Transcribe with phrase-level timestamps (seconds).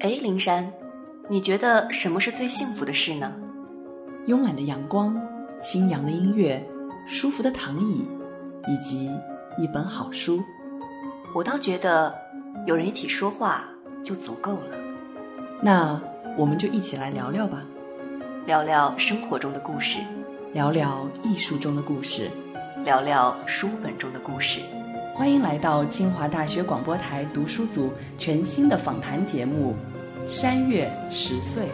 [0.00, 0.72] 哎，灵山，
[1.28, 3.34] 你觉得什么是最幸福的事呢？
[4.26, 5.14] 慵懒的阳光，
[5.62, 6.66] 清扬的音乐，
[7.06, 8.08] 舒服的躺椅，
[8.66, 9.10] 以及
[9.58, 10.42] 一本好书。
[11.34, 12.14] 我倒觉得
[12.66, 13.68] 有人一起说话
[14.02, 14.76] 就足够了。
[15.60, 16.00] 那
[16.34, 17.62] 我们就一起来聊聊吧，
[18.46, 19.98] 聊聊生活中的故事，
[20.54, 22.30] 聊聊艺术中的故事，
[22.84, 24.60] 聊聊书本中的故事。
[25.20, 29.76] 欢迎来到清华大学广播台读书组全新的访谈节目
[30.26, 31.64] 《山月十岁》。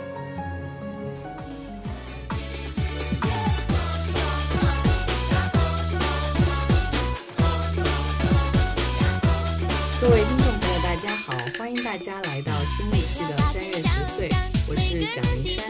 [10.00, 11.32] 各位听众朋友，大家好！
[11.56, 14.28] 欢迎大家来到新一期的《山月十岁》，
[14.68, 15.64] 我是蒋灵山，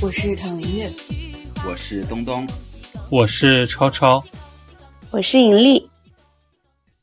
[0.00, 0.88] 我是唐林月，
[1.66, 2.46] 我是东东，
[3.10, 4.22] 我是超超，
[5.10, 5.81] 我是尹丽。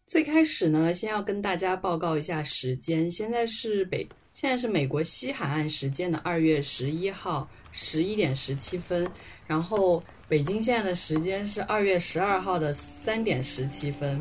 [0.09, 9.07] 最开始呢，先要跟大家报告一下时间，现在是北，现在是美国西海岸时间的二月十一号十一点十七分，
[9.45, 14.19] 然后北京现在的时间是二月十二号的三点十七分。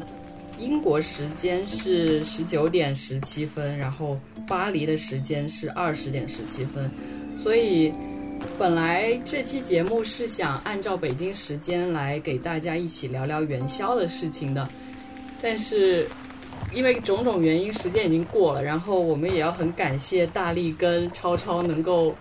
[0.58, 6.90] 英国时间是十九点十七分，然后巴黎的时间是二十点十七分，
[7.42, 7.90] 所以
[8.58, 14.68] 本来这期节目是想按照北京时间来给大家一起聊聊元宵的事情的，
[15.40, 16.08] 但是
[16.74, 22.14] 因为种种原因，时间已经过了，然后我们也要很感谢大力跟超超能够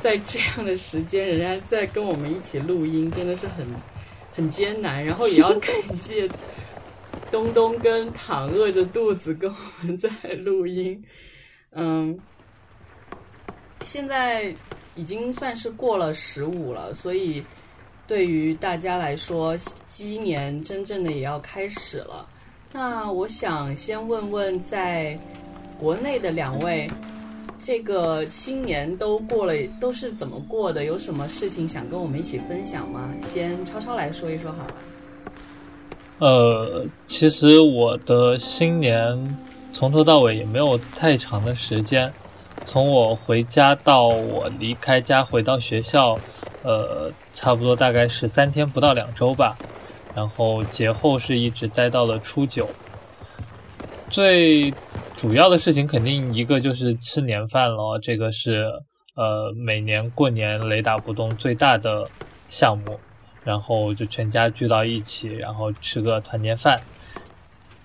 [0.00, 3.66] 在这样的时间仍然在跟我们一起录音，真的是很
[4.32, 6.28] 很艰难，然后也要感谢。
[7.30, 10.08] 东东跟躺饿着肚子跟我们在
[10.42, 11.00] 录音，
[11.70, 12.18] 嗯，
[13.82, 14.52] 现在
[14.96, 17.44] 已经算是过了十五了，所以
[18.04, 22.28] 对于大家来说，鸡年真正的也要开始了。
[22.72, 25.18] 那我想先问问，在
[25.78, 26.88] 国内的两位，
[27.60, 30.84] 这个新年都过了，都是怎么过的？
[30.84, 33.10] 有什么事情想跟我们一起分享吗？
[33.26, 34.74] 先超超来说一说好了。
[36.20, 39.36] 呃，其实我的新年
[39.72, 42.12] 从头到尾也没有太长的时间，
[42.64, 46.16] 从我回家到我离开家回到学校，
[46.62, 49.56] 呃，差不多大概十三天不到两周吧。
[50.14, 52.68] 然后节后是一直待到了初九。
[54.08, 54.72] 最
[55.16, 58.64] 主要的事情肯定一个就是吃年饭了，这个是
[59.14, 62.08] 呃每年过年雷打不动最大的
[62.48, 62.98] 项目。
[63.42, 66.78] 然后就全家聚到一起，然后吃个团年饭。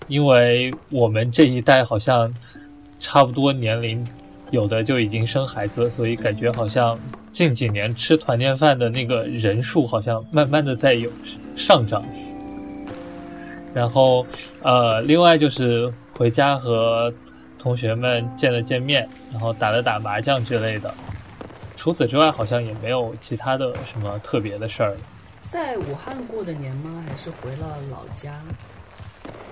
[0.09, 2.31] 因为我们这一代好像
[2.99, 4.05] 差不多年龄，
[4.51, 6.97] 有的就已经生孩子，所以感觉好像
[7.31, 11.11] 近几年吃团年饭的那个人数好像慢慢的在有
[11.55, 12.03] 上涨。
[13.73, 14.25] 然后
[14.61, 17.13] 呃，另外就是回家和
[17.59, 20.93] 同学们见了见面，然后打了打麻将之类的。
[21.75, 24.97] 除此之外，好像也没有其他的什么特别的事儿了。
[25.43, 27.03] 在武汉过的年吗？
[27.07, 28.39] 还是回了老家？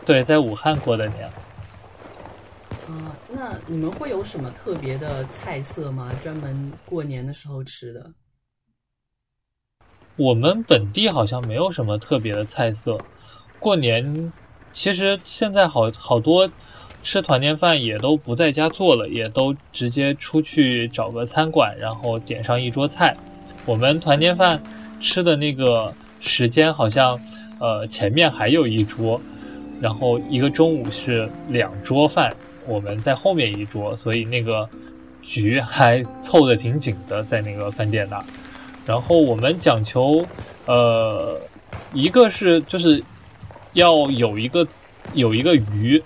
[0.06, 1.30] 对，在武汉过的年。
[2.88, 6.12] 啊，那你们会有什么特别的菜色吗？
[6.22, 8.12] 专门过年的时候吃的？
[10.16, 12.98] 我们本地好像没有什么特别的菜色。
[13.60, 14.32] 过年
[14.72, 16.50] 其实现在好好多
[17.02, 23.18] 吃团年饭也都不在家做了，也都直接出去找个餐馆，然后点上一桌菜。
[23.66, 24.62] 我们团年饭。
[25.00, 27.20] 吃的那个时间好像，
[27.60, 29.20] 呃，前面还有一桌，
[29.82, 32.34] 然后一个中午是两桌饭，
[32.68, 34.70] 我们在后面一桌，所以那个
[35.22, 38.24] 局还凑得挺紧的，在那个饭店那。
[38.86, 40.26] 然后我们讲求，
[40.66, 41.40] 呃，
[41.94, 43.04] 一个是就是
[43.74, 44.68] 要有一个
[45.14, 46.02] 有一个鱼，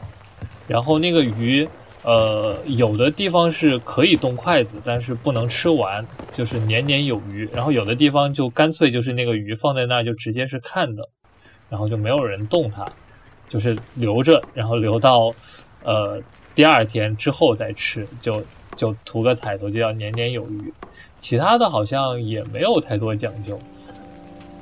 [0.67, 1.67] 然后那个鱼。
[2.03, 7.45] 呃，有的地方是可以动筷子，但是不能吃完，就是年年有余。
[7.51, 11.09] 然后有的地方就干脆就是那个鱼放在那儿就直接是看的，
[11.67, 12.85] 然后就没有人动它，
[13.49, 15.33] 就是留着，然后留到
[15.83, 16.21] 呃
[16.57, 18.43] 第二天之后再吃，就
[18.75, 20.73] 就图个彩头，就要年年有余。
[21.19, 23.59] 其他的好像也没有太多讲究，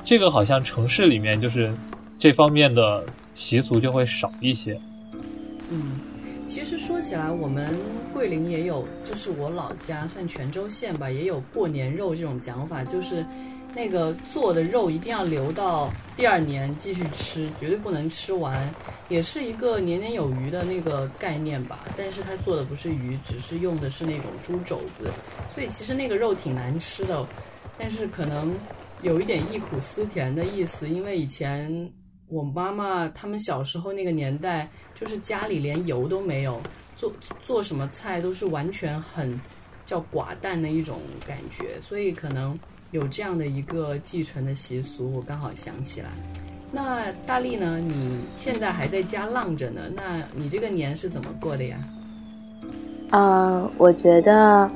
[0.03, 1.73] 这个好像城市里面就是
[2.19, 3.01] 这方面的
[3.33, 4.77] 习俗就会少一些。
[5.69, 5.97] 嗯。
[6.45, 7.79] 其实说起来，我们
[8.13, 13.25] 桂林也有，就是我老家算泉州县吧，也有过年肉这种讲法，就是
[13.75, 18.73] 那个做的肉一定要留到第二年继续吃，绝对不能吃完，
[19.09, 21.85] 也是一个年年有余的那个概念吧。
[21.97, 25.11] 但是它做的不是鱼，只是用的是那种猪肘子，
[25.53, 27.27] 所以其实那个肉挺难吃的，
[27.77, 28.57] 但是可能
[29.01, 31.91] 有一点忆苦思甜的意思，因为以前。
[32.27, 36.59] 我妈妈他们小时候那个年代，就是家里连油都没有，
[36.95, 37.13] 做
[37.43, 39.39] 做什么菜都是完全很
[39.85, 42.57] 叫寡淡的一种感觉，所以可能
[42.95, 45.11] 有这样的一个继承的习俗。
[45.13, 46.07] 我刚好想起来。
[46.71, 47.77] 那大力呢？
[47.77, 51.77] 你现在还在家浪着呢，那你这个年是怎么过的呀？
[53.11, 54.69] 呃，我觉得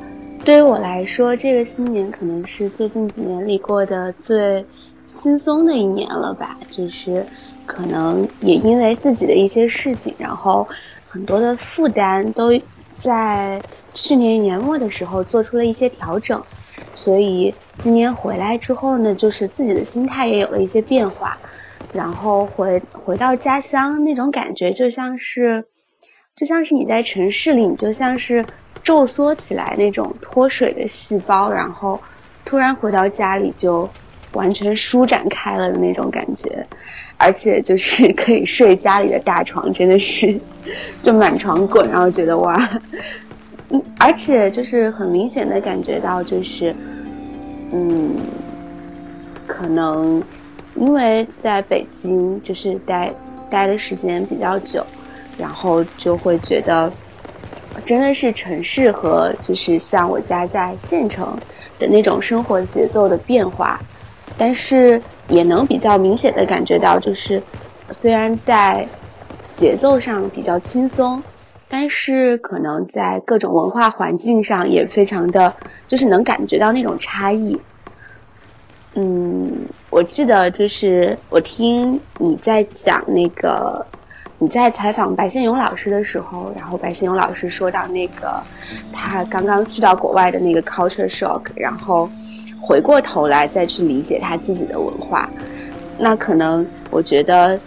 [0.44, 4.66] 对于我来说，这个新年可能是最近几年里过的最
[5.08, 6.60] 轻松的一年了吧。
[6.70, 7.26] 就是
[7.66, 10.68] 可能也因为自己的一些事情，然后
[11.08, 12.52] 很多的负担都
[12.98, 13.62] 在
[13.94, 16.42] 去年年末的时候做出了一些调整，
[17.02, 21.40] 所以今年回来之后呢，就是自己的心态也有了一些变化。
[21.92, 25.66] 然后回回到家乡那种感觉，就像是，
[26.36, 28.48] 就像是你在城市里，你就像是
[28.84, 32.04] 皱缩起来那种脱水的细胞，然后
[32.46, 33.96] 突然回到家里就
[34.34, 36.68] 完全舒展开了的那种感觉，
[37.18, 40.40] 而且就是 可以睡家里的大床，真的是
[41.02, 42.56] 就满床滚，然后觉得哇，
[43.72, 46.76] 嗯，而且就是很明显的感觉到就是，
[47.72, 48.16] 嗯，
[49.48, 50.24] 可能。
[50.76, 53.14] 因为在北京就是待
[53.50, 54.86] 待的时间比较久，
[55.38, 56.94] 然后就会觉得
[57.84, 61.38] 真的是城市和就是像我家在县城
[61.78, 63.82] 的那种生活节奏的变化，
[64.38, 67.42] 但是也能比较明显的感觉到，就是
[67.92, 68.88] 虽然在
[69.58, 71.22] 节奏上比较轻松，
[71.70, 75.54] 但是可能在各种文化环境上也非常的
[75.88, 77.60] 就是能感觉到那种差异。
[78.96, 83.86] 嗯，我记得就是我听你在讲那个
[84.40, 88.42] 你在采访白先勇老师的时候，然后白先勇老师说到那个
[88.92, 92.10] 他刚刚去到国外的那个 culture shock，然后
[92.60, 95.30] 回过头来再去理解他自己的文化。
[96.00, 97.60] 那可能我觉得，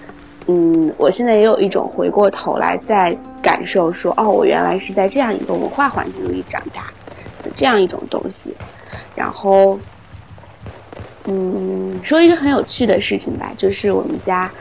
[0.46, 6.94] 嗯，我现在也有一种回过头来再感受说，哦，我原来是在这样一个文化环境里长大
[7.42, 8.58] 的这样一种东西，
[9.14, 9.80] 然后。
[11.24, 14.52] 嗯，说一个很有趣的事情吧，就是我们家，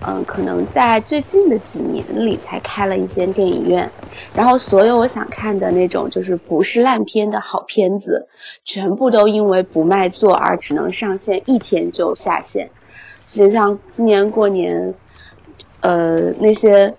[0.00, 3.94] 嗯，可能在最近的几年里才开了一间电影院，
[4.34, 8.28] 然后所有我想看的那种就是不是烂片的好片子，
[8.62, 12.72] 全部都因为不卖座而只能上线一天就下线。
[13.24, 14.94] 就像今年过年，
[15.82, 16.92] 呃，那些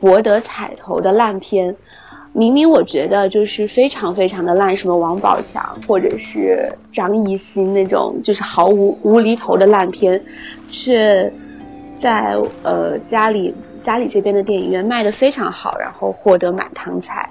[0.00, 1.76] 博得彩头的烂片。
[2.36, 10.20] 明明我觉得就是非常非常的烂，什么王宝强或者是张艺兴那种就是毫无无厘头的烂片，
[10.68, 11.32] 却
[12.00, 17.30] 在呃家里家里这边的电影院卖的非常好，然后获得满堂彩。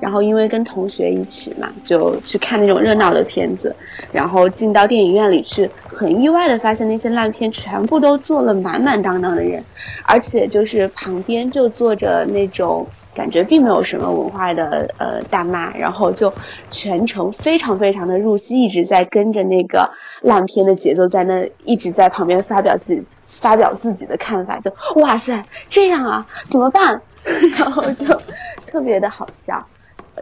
[0.00, 3.74] 然后因为跟同学一起嘛，就去看那种热闹的片子，
[4.12, 9.64] 然后进到电影院里去，很意外的发现那些烂片全部都坐了满满当当的人，
[10.06, 12.86] 而且就是旁边就坐着那种。
[13.16, 16.34] 感觉并没有什么文化的呃大妈，然后就
[16.68, 19.88] 全程非常非常的入戏，一直在跟着那个
[20.22, 23.00] 烂片的节奏，在那一直在旁边发表自己
[23.40, 27.00] 发表自己的看法，就哇塞这样啊怎么办？
[27.58, 28.04] 然后就
[28.66, 29.66] 特别的好笑，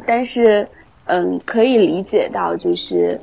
[0.07, 0.67] 但是
[1.07, 3.21] 嗯可以理解到就是。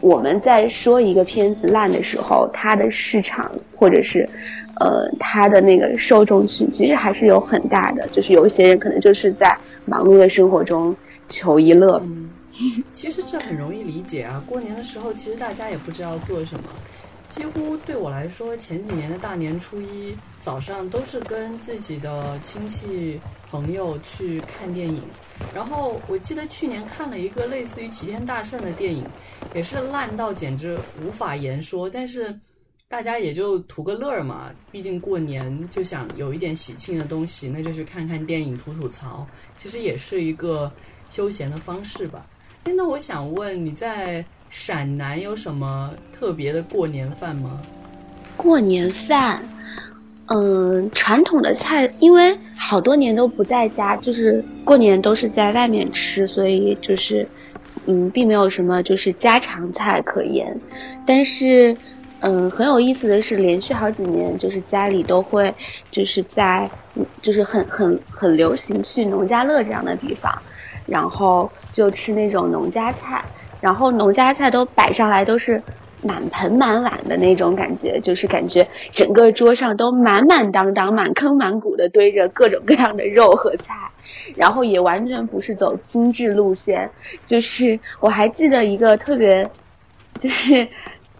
[0.00, 4.28] 我们在说一个片子烂的时候，它的市场或者是，
[4.80, 8.04] 呃，它的那个受众群其实还是有很大的。
[8.08, 10.92] 就是有一些人可能就是在忙碌的生活中
[11.28, 12.02] 求一乐。
[12.04, 12.28] 嗯，
[12.90, 14.42] 其实这很容易理解啊。
[14.44, 16.64] 过年的时候，其实大家也不知道做什么。
[17.32, 23.18] 几乎对我来说，前几年的大年初一早上都是跟自己的亲戚
[23.50, 25.02] 朋友去看电影。
[25.54, 29.02] 然后我记得去年看了一个类似于齐天大圣的电影，
[29.54, 31.88] 也是烂到简直无法言说。
[31.88, 32.38] 但是
[32.86, 40.70] 大家也就图个乐儿嘛，毕竟过年就想有一点喜庆的东西，那就去看看电影吐吐槽，其实也是一个
[41.08, 42.26] 休闲的方式吧。
[42.64, 47.58] 哎，那我想问你在陕南有什么特别的过年饭吗？
[48.36, 49.42] 过年饭。
[50.26, 57.26] 嗯，传统的菜，因为好多年都不在家，就是过年都是在外面吃，所以就是，
[57.86, 60.54] 嗯，并没有什么就是家常菜可言。
[61.06, 61.76] 但是，
[62.20, 65.52] 嗯，很有意思的是，连续好几年，就是家里都会，
[65.90, 66.70] 就是在，
[67.20, 70.32] 就是很很很流行去农家乐这样的地方，
[70.86, 73.22] 然后就吃那种农家菜，
[73.62, 75.62] 然后农家菜都摆上来都是。
[76.04, 83.76] 满盆满碗的那种感觉，就是感觉整个桌上都满满当当、满坑满谷的堆着各种各样的肉和菜，
[84.34, 86.90] 然后也完全不是走精致路线。
[87.24, 89.48] 就是我还记得一个特别，
[90.18, 90.66] 就是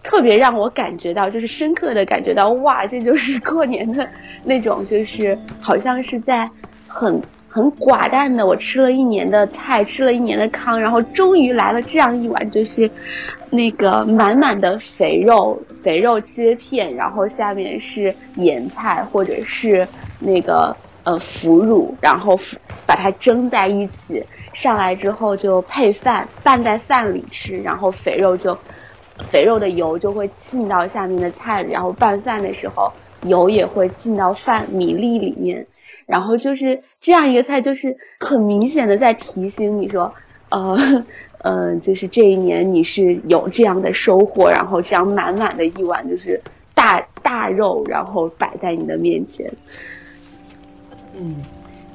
[0.03, 4.05] 特别让我感觉到，就是深刻的感觉到，哇，这就是过年的
[4.43, 6.51] 那种，就是好像是在
[6.89, 7.21] 很。
[7.53, 12.89] 很寡淡的，我吃了一年的菜，吃了一年的糠，然后终于来了这样一碗，就是
[13.51, 22.35] 那个满满的肥肉，肥肉切片，然后下面是盐菜或者是那个呃腐乳，然后
[22.87, 28.57] 把它蒸在一起，上来之后就配饭，拌在饭里吃，然后肥肉就
[29.29, 32.91] 肥肉的油就会浸到下面的菜里，然后拌饭的时候
[33.27, 35.63] 油也会进到饭米粒里面。
[36.05, 40.13] 然后就是这样一个菜，就是很明显的在提醒你说，
[40.49, 41.05] 呃，
[41.39, 46.41] 呃，就是这一年你是有这样的收获，然后这样满满的一碗就是
[46.73, 49.51] 大大肉，然后摆在你的面前。
[51.13, 51.35] 嗯，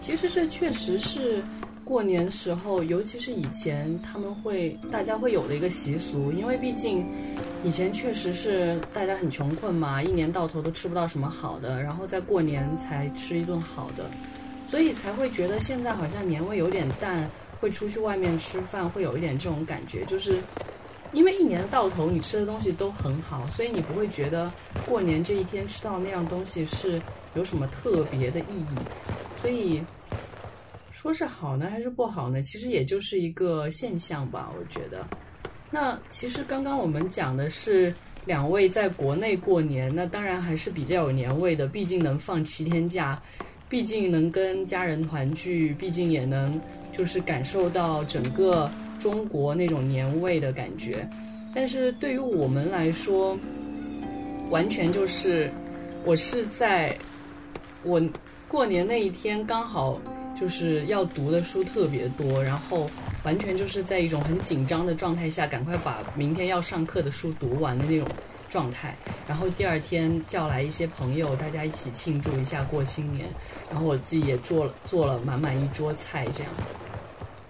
[0.01, 1.43] 其实这确实是
[1.89, 7.07] 过年时候，尤其是以前他们会大家会有的一个习俗，因为毕竟。
[7.65, 14.09] 以前确实是大家很穷困嘛，一年到头都吃不到什么好的，然后在过年才吃一顿好的，
[14.65, 17.29] 所以才会觉得现在好像年味有点淡，
[17.59, 20.39] 会出去外面吃饭会有一点这种感觉，就是
[21.13, 24.49] 因为一年到头你吃的东西都很好，所以你不会觉得
[24.89, 27.03] 过年这一天吃到那样东西是
[27.35, 28.77] 有什么特别的意义，
[29.43, 29.83] 所以
[31.01, 32.43] 说是好呢还是不好呢？
[32.43, 35.07] 其实也就是一个现象吧，我觉得。
[35.71, 43.17] 那其实刚刚我们讲的是两位在国内过年，那当然还是比较有年味的，毕竟能放七天假，
[43.69, 46.61] 毕竟能跟家人团聚，毕竟也能
[46.93, 51.09] 就是感受到整个中国那种年味的感觉。
[51.55, 53.39] 但是对于我们来说，
[54.51, 55.49] 完全就是
[56.05, 56.99] 我是在
[57.85, 58.03] 我
[58.49, 59.97] 过年那一天刚好。
[60.39, 62.89] 就是要读的书特别多，然后
[63.25, 68.07] 完全就是在一种很紧张的状态下，赶快把明天要上课的书读完的那种
[68.49, 68.95] 状态。
[69.27, 73.29] 然后第二天叫来一些朋友，大家一起庆祝一下过新年。
[73.71, 76.53] 然后我自己也做了做了满满一桌菜，这样。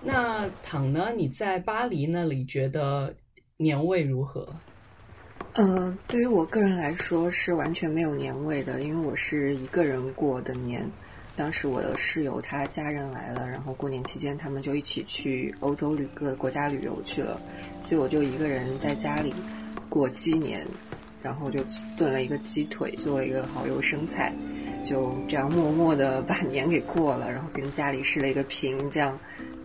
[0.03, 1.13] 那躺呢？
[1.15, 3.15] 你在巴黎那里觉得
[3.59, 4.49] 年味如何？
[5.55, 10.89] 呃，对于我个人来说是完全没有年味的，因为我是一个人过的年。
[11.39, 17.41] 当时我的室友他家人来了，然后过年期间他们就一起去欧洲旅各个国家旅游去了，
[17.85, 19.33] 所以我就一个人在家里
[19.89, 20.67] 过鸡年，
[21.23, 21.65] 然后就
[21.97, 24.35] 炖了一个鸡腿，做了一个蚝油生菜，
[24.85, 29.17] 就这样默默的把 年给过了，然后跟家里视了一个频，这样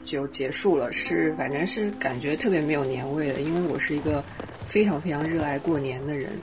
[0.04, 0.92] 就结束了。
[0.92, 4.24] 是反正是感觉特别没有年味的，因为我是一个
[4.66, 6.40] 非常非常热爱过年的人。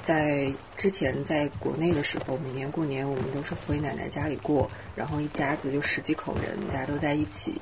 [0.00, 7.60] 在之前在国内的时候，每年过年我们都是回奶奶家里过，然后一家子就十几口人，大家都在一起，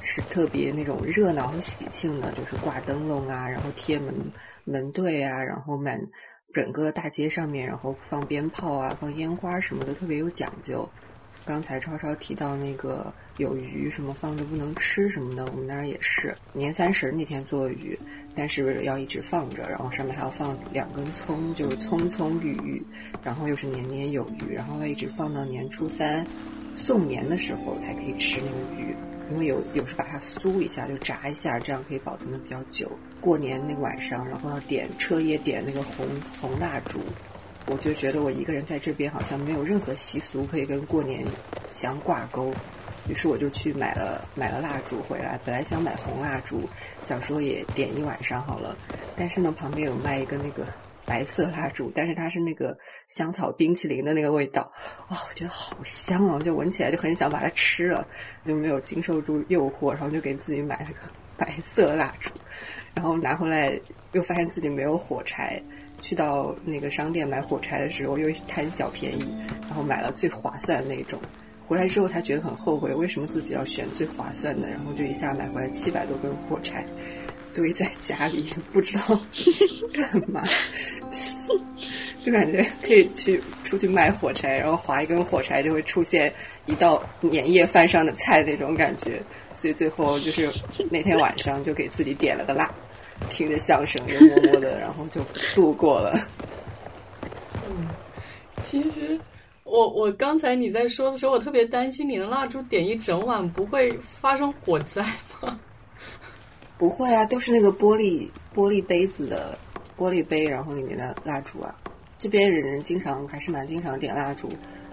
[0.00, 4.14] 是特别那种热闹和喜庆的，就是挂灯笼啊，然后贴门
[4.64, 6.00] 门对啊，然后满
[6.52, 10.88] 整个大街上面，然后放鞭炮啊，放烟花什么的，特别有讲究。
[11.50, 17.98] 刚才超超提到那个有鱼什么放着不能吃什么的，我们那儿也是年三十那天做鱼，
[18.36, 22.80] 但是要一直放着，然后上面还要放两根葱，就是葱葱郁郁，
[23.24, 26.24] 然后又是年年有余，然后要一直放到年初三
[26.76, 28.94] 送年的时候才可以吃那个鱼，
[29.32, 32.88] 因为有有时把它酥一下就炸一下，这样可以保存的比较久。
[33.20, 36.06] 过年那个晚上，然后要点彻夜点那个红
[36.40, 37.00] 红蜡烛。
[37.70, 41.24] 我就觉得我一个人在这边好像没有任何习俗可以跟过年
[41.68, 42.52] 相挂钩，
[43.08, 45.38] 于是我就去买了买了蜡烛回来。
[45.44, 46.68] 本来想买红蜡烛，
[47.04, 48.76] 想说也点一晚上好了。
[49.14, 50.66] 但是呢，旁边有卖一个那个
[51.06, 52.76] 白色蜡烛，但是它是那个
[53.08, 54.62] 香草冰淇淋的那个味道，
[55.08, 56.40] 哇，我觉得好香啊！
[56.40, 58.04] 就闻起来就很想把它吃了，
[58.44, 62.32] 就没有经受住诱惑，然后就给自己买了个白色蜡烛，
[62.94, 63.78] 然后拿回来
[64.10, 65.62] 又发现自己没有火柴。
[66.00, 69.34] 去到那个商店买火柴的时候，又贪小便宜，
[69.68, 71.20] 然后买了最划算的那种。
[71.60, 74.68] 回来之后，他觉得很后悔，为什么自己要选最划算的？
[74.68, 76.84] 然后就一下买回来七百多根火柴，
[77.54, 79.04] 堆在家里，不知道
[79.94, 80.42] 干嘛，
[82.24, 86.32] 就感觉可以去出去卖火柴，然后划一根火柴就会出现
[86.66, 89.22] 一道年夜饭上的菜那种感觉。
[89.52, 90.50] 所以最后就是
[90.90, 92.68] 那天晚上就给自己点了个蜡。
[93.28, 95.20] 听着相声，就默默的，然后就
[95.54, 96.18] 度过了。
[97.68, 97.88] 嗯，
[98.62, 99.18] 其实
[99.64, 105.02] 我我刚才你在说的时候，我特别担心你的蜡烛点一整晚不会发生火灾
[105.40, 105.58] 吗？
[106.78, 109.56] 不会啊，都是那个玻璃玻璃杯子的
[109.98, 111.74] 玻璃杯，然后里面的蜡烛啊。
[112.18, 114.50] 这边人经常还是蛮经常点蜡烛，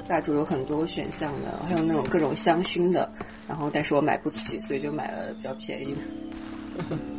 [0.07, 3.11] 蜡烛有很多选项的，还有那种各种香薰的。
[3.47, 6.97] 然后，但是我买不起，所以就买了比较便宜的。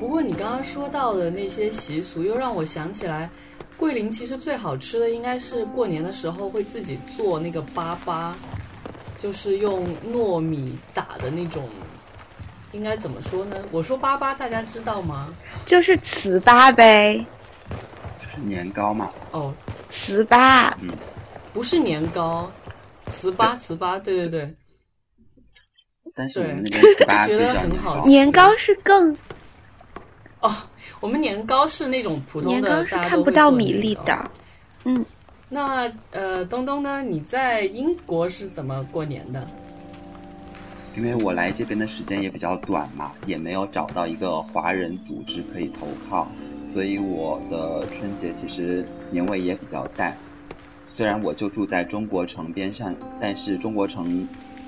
[0.00, 3.28] 不过你刚刚说到的那些习俗，又让我想起来，
[3.76, 8.32] 桂林其实最好吃的应该是过年的时候会自己做那个粑粑，
[9.18, 11.68] 就是用糯米打的那种，
[12.72, 13.56] 应该怎么说呢？
[13.70, 15.34] 我说粑粑，大家知道吗？
[15.66, 17.22] 就是糍粑呗，
[18.22, 19.10] 就是年糕嘛。
[19.32, 19.52] 哦，
[19.90, 20.72] 糍粑。
[20.80, 20.90] 嗯，
[21.52, 22.50] 不是年糕，
[23.12, 24.54] 糍粑，糍粑，对对对。
[26.14, 28.08] 但是我们那边糍粑觉得很好吃。
[28.08, 29.14] 年糕是更
[30.40, 30.50] 哦，
[31.00, 33.94] 我们年糕是那种普通的，年糕是看不到米粒。
[34.06, 34.30] 的。
[34.84, 35.04] 嗯，
[35.48, 37.02] 那呃，东东呢？
[37.02, 39.46] 你在英国是怎么过年的？
[40.96, 46.26] 因为我来这边的时间也比较短嘛，也没有找到一个华人组织可以投靠，
[46.72, 50.16] 所以我的春节其实年味也比较淡。
[50.96, 54.26] 虽然我就住在中国城边上，但是中国城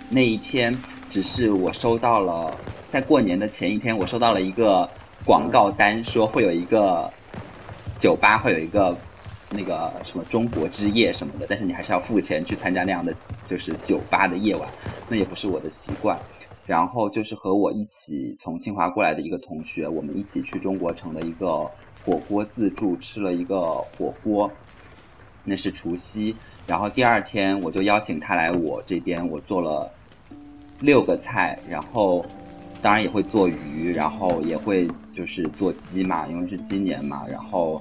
[0.09, 0.77] 那一天
[1.11, 2.57] 只是我收到了，
[2.89, 4.89] 在过年的前一天，我收到了一个
[5.25, 7.11] 广告单，说会有一个
[7.99, 8.97] 酒吧会有一个
[9.51, 13.15] 那个什么中国之夜什么的，但是你还是要付钱去参加那样的
[13.47, 14.69] 就是酒吧的夜晚，
[15.09, 16.19] 那也不是我的习惯。
[16.65, 21.69] 然后就是和我一起从清华过来的一个同学，我们一起去中国城的一个
[22.05, 24.51] 火锅自助吃了一个火锅，
[25.45, 26.37] 那是除夕。
[26.67, 29.91] 然后第二天我就邀请他来我这边，我做了
[30.81, 32.25] 六个菜，然后
[32.83, 37.81] 当然也会做鱼，然后也会就是做鸡嘛，因为是鸡年嘛，然后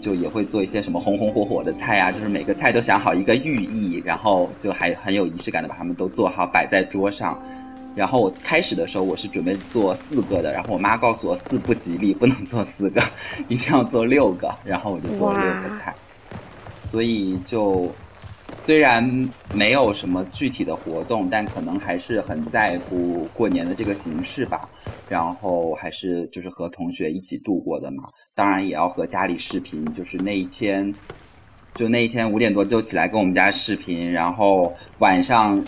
[0.00, 7.36] 就也会做一些什么红红火火的菜啊，就是每个菜都想好一个寓意，然后就还很有仪式感的把它们都做好摆在桌上。
[7.96, 13.02] 然后我开始的时候我是准备做四个的，然后我妈告诉我四不吉利，不能做四个，
[13.48, 15.92] 一定要做六个，然后我就做了六个菜。
[16.88, 17.92] 所以就
[18.50, 24.68] 虽然没有什么具体的活动，但可能还是很在乎过年的这个形式吧。
[25.08, 28.04] 然后还是就是和同学一起度过的嘛，
[28.34, 30.94] 当然也要和家里视频，就是那一天。
[31.76, 35.64] 就那一天五点多就起来跟我们家视频，然后晚上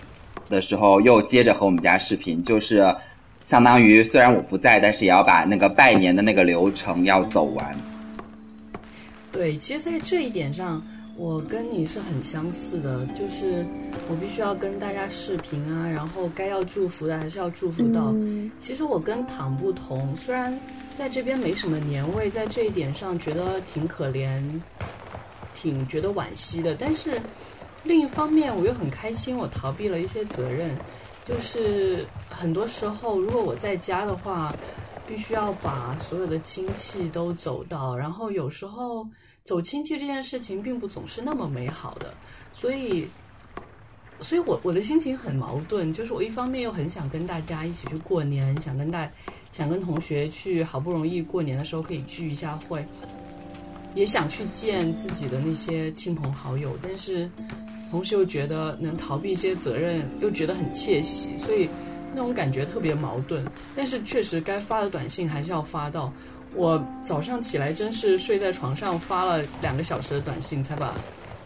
[0.49, 2.93] 的时候又接着和我们家视频，就是
[3.45, 7.77] 相当于虽然我不在，但是也要把那个拜年的那个流程要走完。
[9.31, 10.83] 对，其实，在这一点上，
[11.17, 13.65] 我跟你是很相似的，就是
[14.09, 18.11] 我必须要跟大家视频啊，然后该要祝福的还是要祝福到。
[18.15, 20.59] 嗯其实我跟唐不同，虽然
[20.95, 24.43] 在这边没什么年味，在这一点上觉得挺可怜，
[25.53, 27.21] 挺觉得惋惜的，但是
[27.85, 30.77] 另一方面我又很开心，我逃避了一些责任。
[31.25, 34.53] 就是很多时候，如果我在家的话，
[35.07, 39.07] 必须要把所有的亲戚都走到，然后有时候
[39.45, 42.15] 走亲戚这件事情并不总是那么美好的，
[42.53, 43.09] 所以，
[44.21, 49.11] 所以我我的心情很矛盾，就是我一方面又很想跟大家一起去过年，想跟大
[49.51, 52.87] 想跟同学去，好不容易过年的时候可以聚一下会，
[53.97, 57.29] 也想去见自己的那些亲朋好友，但是
[57.91, 61.69] 同时又觉得能逃避一些责任，又觉得很窃喜，所以
[62.15, 63.45] 那种感觉特别矛盾。
[63.75, 66.13] 但是确实该发的短信还是要发到。
[66.55, 70.95] 我早上起来真是睡在床上发了两个小时的短信，才把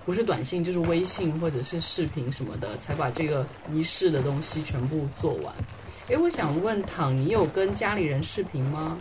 [0.05, 5.55] 不是短信就是微信或者是视频什么的，才把这个仪式的东西全部做完。
[6.09, 8.99] 诶，我想问躺，你有跟家里人视频吗？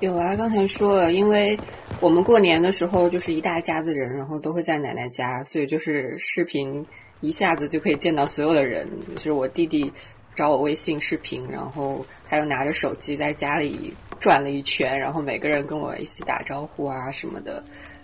[0.00, 1.58] 有啊，刚才说了，因为
[1.98, 6.86] 我们过年的时候就是一大家子人，然后都会在奶奶家，所以就是视频
[7.20, 8.88] 一下子就可以见到所有的人。
[9.16, 9.90] 就是我弟弟
[10.36, 17.62] 找我微信视频，然后他又拿着手机在家里转了一圈，然后每个人跟我一起打招呼啊什么的，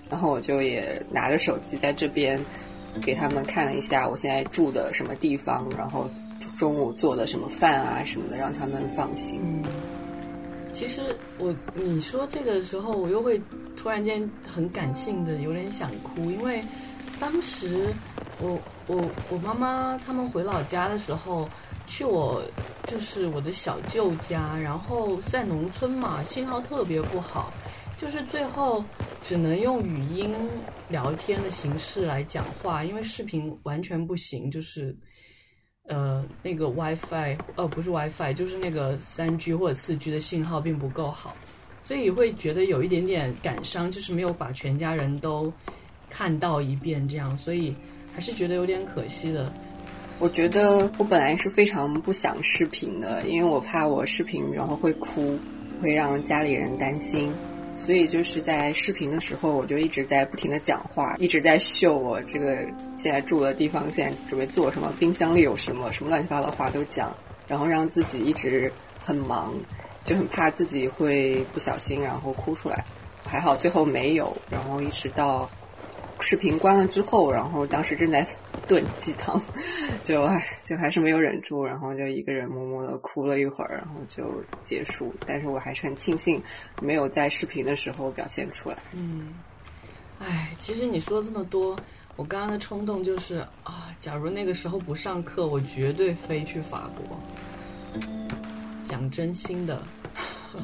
[0.08, 2.40] 然后我就也拿着手机在这边
[3.02, 6.08] 给他们看了一下我现在住的什么地方，然后
[6.58, 9.40] 中午做的什么饭啊什么的，让他们放心。
[9.42, 9.64] 嗯，
[10.72, 13.40] 其实我你说这个时候，我又会
[13.76, 16.62] 突然间很感性的有点想哭，因为
[17.18, 17.92] 当时
[18.40, 21.48] 我我我妈妈他们回老家的时候，
[21.86, 22.42] 去我
[22.86, 27.52] 就是我的小舅家，然后在农村嘛，信号特别不好，
[27.98, 28.84] 就是最后
[29.22, 30.34] 只能用语音
[30.88, 34.96] 聊天的形式来讲话，因为视频完全不行，就是。
[35.86, 41.36] 呃，那个 WiFi，呃，不是 WiFi，就是那个三 G 或者四 G 的信号并不够好，
[41.82, 45.52] 所以会觉得有一点点感伤，就是没有把全家人都
[46.08, 47.76] 看到一遍，这样，所以
[48.14, 49.52] 还是觉得有点可惜的。
[50.24, 55.38] 我觉得我本来是非常不想视频的，因为我怕我视频然后会哭，
[55.82, 57.30] 会让家里人担心，
[57.74, 62.56] 所以就是在视频的时候，我就一直在不停的讲话，一直在秀我这个
[62.96, 67.14] 现在住的地方，现在准备做什么，冰箱里有什么，什么乱七八糟的话都讲，
[67.46, 69.52] 然后让自己一直很忙，
[70.06, 72.82] 就很怕自己会不小心然后哭出来，
[73.22, 75.50] 还好最后没有，然后一直到
[76.18, 78.26] 视频关了之后，然后当时正在
[78.66, 79.40] 炖鸡汤，
[80.02, 85.14] 就唉，就还是没有忍住，然后就一个人默默的哭了一会儿，然后就结束。
[85.26, 86.42] 但是我还是很庆幸
[86.80, 88.76] 没有在视频的时候表现出来。
[88.92, 89.34] 嗯，
[90.18, 91.78] 唉，其实你说这么多，
[92.16, 97.20] 我刚刚的冲动就是啊，假如那个时候不上课，我绝对飞去法国。
[98.86, 99.82] 讲真心的，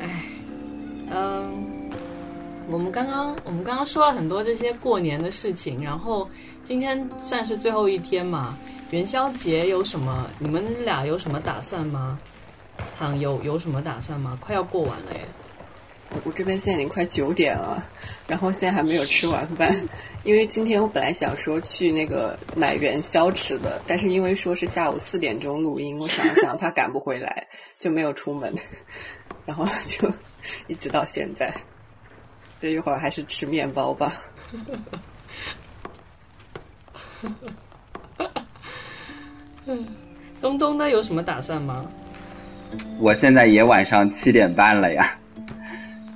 [0.00, 0.24] 唉，
[1.10, 1.71] 嗯。
[2.72, 6.26] 我们刚刚我们刚刚说了很多这些过年的事情，然后
[6.64, 8.56] 今天算是最后一天嘛，
[8.90, 10.26] 元宵节有什么？
[10.38, 12.18] 你们俩有什么打算吗？
[12.96, 14.38] 唐有有什么打算吗？
[14.40, 15.20] 快要过完了耶！
[16.24, 17.86] 我这边现在已经快九点了，
[18.26, 19.70] 然后现在还没有吃晚饭，
[20.24, 27.46] 因为今天我本来想说去那个买元宵吃的，但是因为说是下午四点钟录音，我想了想怕赶不回来，
[27.78, 28.50] 就没有出门，
[29.44, 30.10] 然后就
[30.68, 31.52] 一直到现在。
[32.62, 34.12] 这一会儿还是吃面包吧。
[40.40, 40.88] 东东呢？
[40.88, 41.84] 有什么打算吗？
[43.00, 45.10] 我现在也晚上七点半了呀。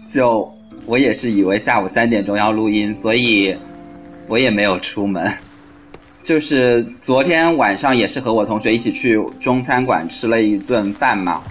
[0.09, 0.49] 就
[0.87, 3.59] 我也是以为下午三点钟要录音，所以
[4.29, 5.29] 我也没有出门。
[6.23, 11.43] 就是昨天晚上也是和我同学一起去中餐馆吃了一顿饭嘛。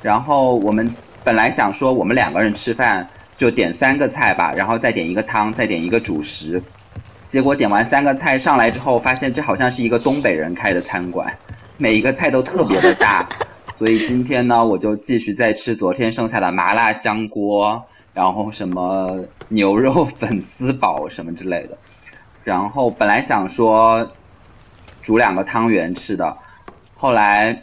[0.00, 0.88] 然后我们
[1.24, 3.04] 本来想说我们两个人吃饭。
[3.36, 6.62] 就点三个菜吧，然后再点一个汤，再点一个主食。
[7.26, 11.36] 结果点完三个菜上来之后，发现这好像是一个东北人开的餐馆，
[11.76, 13.28] 每一个菜都特别的大。
[13.78, 19.18] 所以今天呢，我就继续在吃昨天剩下的麻辣香锅，然后什么
[19.48, 21.76] 牛肉粉丝煲什么之类的。
[22.44, 24.08] 然后本来想说
[25.02, 26.36] 煮两个汤圆吃的，
[26.96, 27.62] 后来。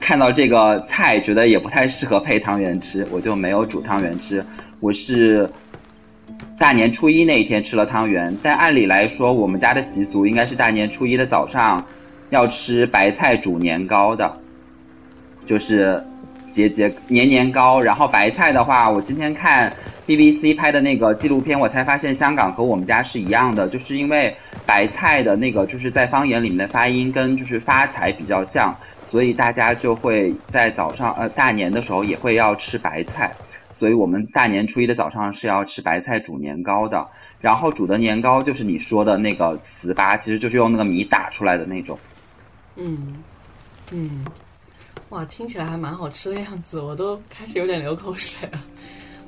[0.00, 4.44] 看到这个菜，觉得也不太适合配汤圆吃，我就没有煮汤圆吃。
[4.84, 5.50] 我是
[6.58, 11.82] 大年初一那一天吃了汤圆，但按理来说，我们家的习俗应该是大年初一的早上
[12.28, 14.30] 要吃白菜煮年糕的，
[15.46, 16.04] 就是
[16.50, 17.80] 节节年年糕。
[17.80, 19.74] 然后白菜的话，我今天看
[20.06, 28.76] BBC 拍的那个纪录片，我才发现香港和我们家是一样的，就是因为白菜的那个就是在方言里面的发音跟就是发财比较像。
[29.10, 33.32] 所以大家就会在早上，呃，大年的时候也会要吃白菜，
[33.78, 37.06] 所以我们大年初一的早上是要吃白菜煮年糕的。
[37.40, 41.98] 然后煮的年糕就是你说的那个糍粑，其实就是用那个米打出来的那种。
[42.76, 43.22] 嗯，
[43.90, 44.24] 嗯，
[45.10, 48.60] 哇，听起来还蛮好吃的样子，我都开始有点流口水了。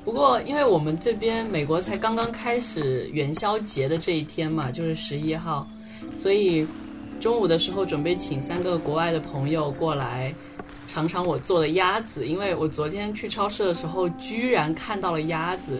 [0.03, 5.67] 不过因为我们这边美国才刚刚开始元宵节的这一天嘛，就是十一号，
[6.17, 6.67] 所以。
[7.19, 10.31] 中午的时候准备请三个国外的朋友过来
[10.87, 15.79] 尝尝我做的鸭子，因为我昨天去超市的时候居然看到了鸭子，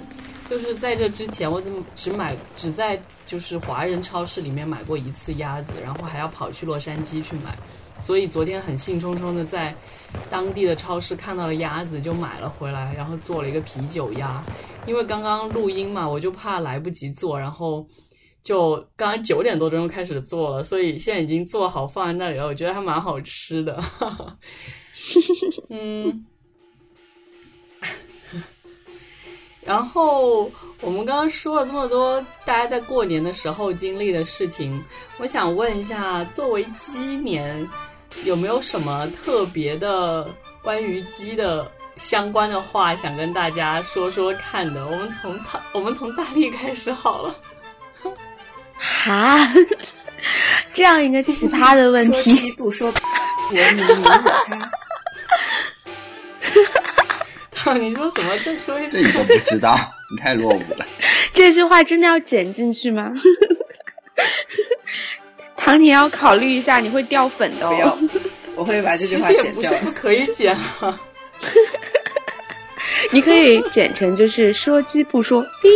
[0.49, 7.57] 就是在这之前我怎么只买只在就是华人超市里面买过一次鸭子，然后还要跑去洛杉矶去买，
[7.99, 9.73] 所以昨天很兴冲冲的在
[10.29, 14.43] 当地的超市看到了鸭子就买了回来，然后做了一个啤酒鸭，
[14.85, 17.87] 因为刚刚录音嘛，我就怕来不及做，然后。
[18.43, 22.45] 就刚刚九点多钟开始做了，所以现在已经做好放在那里了。
[22.45, 23.83] 我觉得还蛮好吃的。
[25.69, 26.25] 嗯，
[29.65, 34.83] 然后我们刚刚说了这么多，大家在过年的时候经历的事情，
[35.17, 37.67] 我想问一下，作为鸡年，
[38.23, 40.27] 有没有什么特别的
[40.61, 44.85] 关于鸡的相关的话想跟大家说说看的？
[44.87, 47.35] 我们从他，我们从大力开始好了。
[48.79, 49.39] 哈，
[50.73, 52.11] 这样一个奇葩的问题。
[52.11, 52.93] 说鸡不说，我
[53.51, 54.09] 你你我
[54.47, 54.69] 他。
[57.67, 58.37] 哈， 你说什么？
[58.45, 58.91] 再说一遍。
[58.91, 59.77] 这你都不知道，
[60.11, 60.85] 你太落伍了。
[61.33, 63.11] 这句话真的要剪进去吗？
[65.57, 67.97] 唐，你要考虑一下，你会掉粉的哦。
[68.55, 69.71] 我会把这句话剪掉。
[69.83, 70.97] 不可以剪啊。
[73.11, 75.69] 你可以剪成就是说鸡不说逼。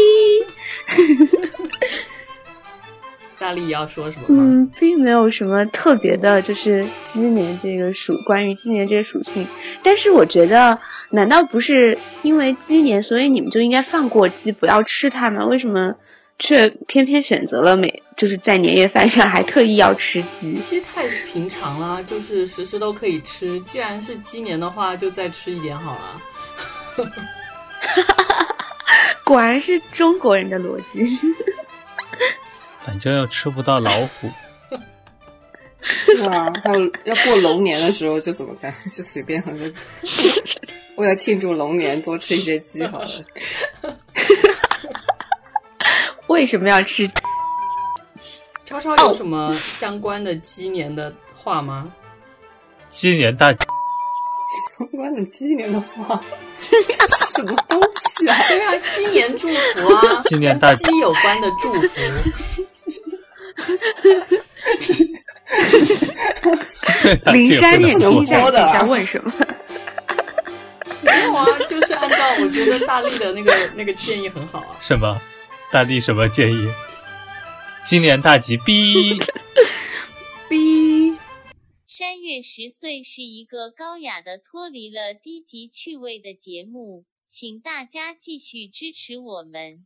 [3.37, 4.43] 大力要说什么吗？
[4.45, 9.45] 嗯，并没有什么特别的，就是鸡年这个属关于鸡年这个属性。
[9.83, 10.77] 但是我觉得，
[11.11, 15.45] 难道不是因为鸡年，所以你们就应该放过鸡，不要吃它吗？
[15.45, 15.93] 为什么
[16.39, 20.55] 却偏偏选择了每就是在年夜饭上还特意要吃鸡？
[20.67, 23.59] 鸡太平常了，就是时时都可以吃。
[23.61, 26.21] 既然是鸡年的话，就再吃一点好了。
[29.23, 31.17] 果然是中国人的逻辑。
[32.79, 34.29] 反正又吃不到老虎，
[35.81, 38.73] 是啊，还有要过龙年的时候就怎么办？
[38.91, 39.71] 就随便了，
[40.95, 43.09] 为了庆祝龙年，多吃一些鸡好了。
[46.27, 47.09] 为什么要吃？
[48.65, 51.11] 超超有什么相关的鸡年的
[51.43, 51.91] 话吗？
[52.87, 53.51] 鸡年大
[54.77, 56.21] 相关的鸡年的话，
[57.35, 58.37] 什么东西啊？
[58.47, 61.87] 对啊，鸡年祝福啊，鸡年大吉鸡有关的祝福。
[67.33, 69.33] 灵这个山也不能说听一下播的啊你在问什么？
[71.01, 74.77] 没有啊，就是按照我觉得大力的那个那个建议很好啊。
[74.81, 75.19] 什么？
[75.71, 76.67] 大力什么建议？
[77.83, 79.19] 今年大吉逼！
[80.47, 81.15] 逼，
[81.87, 89.79] 山月十岁是一个高雅的脱离了低级趣味的节目，请大家继续支持我们。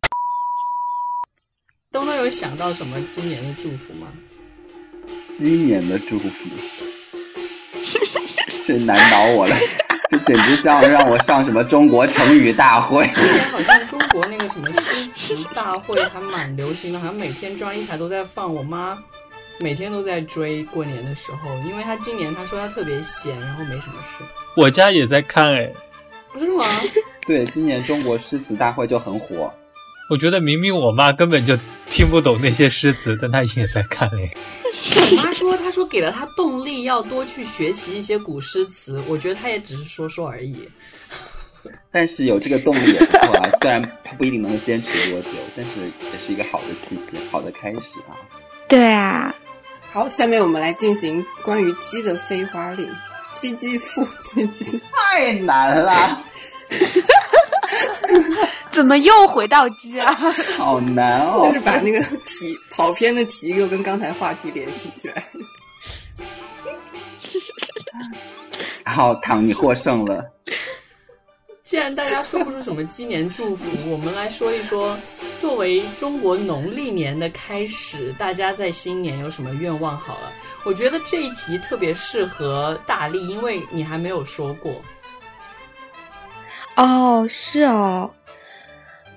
[1.91, 4.11] 东东有想到什么今年的祝福吗？
[5.37, 6.29] 鸡年的祝福，
[8.65, 9.55] 这难倒我了，
[10.09, 13.09] 这简直像让我上什么中国成语大会。
[13.13, 18.53] 今年好像中国那个什么诗词大会还蛮流行的，好像每天中央一台都在放。
[18.53, 18.97] 我妈
[19.59, 24.23] 每天都在追过年的时候，因为她今年她说她特别闲，然后没什么事。
[24.55, 25.71] 我家也在看哎，
[26.31, 26.65] 不是吗？
[27.27, 29.53] 对，今年中国诗词大会就很火。
[30.09, 31.57] 我觉得明明我妈根本就
[31.89, 34.29] 听不懂那些诗词，但她也在看哎。
[35.11, 39.03] 我妈说，她说给了她动力，要多去学习一些古诗词。
[39.07, 40.69] 我觉得她也只是说说而已。
[41.91, 45.71] 但是有这个动力也不错啊，虽然她不一定能坚持多久，但是
[46.11, 48.13] 也是一个好的契机，好的开始啊。
[48.67, 49.33] 对啊，
[49.91, 52.87] 好，下面我们来进行关于鸡的飞花令。
[53.33, 56.23] 鸡鸡复鸡鸡，太难了，
[58.75, 60.13] 怎么又回到鸡啊？
[60.57, 61.59] 好难哦就是。
[61.61, 65.23] 把那个题跑偏的题又跟刚才话题联系起来。
[68.85, 70.23] 好，唐你获胜了。
[71.63, 74.95] 既然大家说不出什么鸡年祝福，我们来说一说，
[75.41, 79.97] 作为中国农历年的开始，大家在新年有什么愿望？
[79.97, 80.31] 好了，
[80.63, 84.79] 我觉得这一题特别适合大力，因为你还没有说过。
[86.75, 88.11] 哦，是哦，